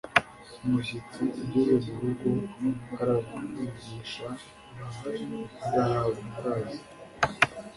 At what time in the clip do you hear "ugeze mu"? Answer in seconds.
1.41-2.05